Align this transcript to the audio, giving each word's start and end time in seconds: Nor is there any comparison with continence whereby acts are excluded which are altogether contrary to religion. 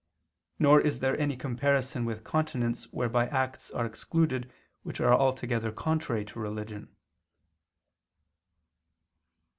Nor 0.57 0.81
is 0.81 0.99
there 0.99 1.15
any 1.19 1.37
comparison 1.37 2.05
with 2.05 2.23
continence 2.23 2.85
whereby 2.91 3.27
acts 3.27 3.69
are 3.69 3.85
excluded 3.85 4.51
which 4.81 4.99
are 4.99 5.13
altogether 5.13 5.71
contrary 5.71 6.25
to 6.25 6.39
religion. 6.39 6.95